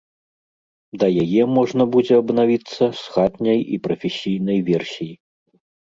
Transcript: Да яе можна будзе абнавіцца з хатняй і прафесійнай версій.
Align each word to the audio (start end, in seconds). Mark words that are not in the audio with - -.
Да 1.03 1.07
яе 1.23 1.43
можна 1.59 1.83
будзе 1.97 2.13
абнавіцца 2.23 2.83
з 3.03 3.15
хатняй 3.15 3.59
і 3.79 3.83
прафесійнай 3.87 4.59
версій. 4.75 5.13